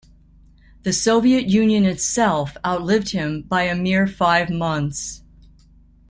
The 0.81 0.93
Soviet 0.93 1.45
Union 1.47 1.85
itself 1.85 2.57
outlived 2.65 3.11
him 3.11 3.43
by 3.43 3.65
a 3.65 3.75
mere 3.75 4.07
five 4.07 4.49
months. 4.49 5.21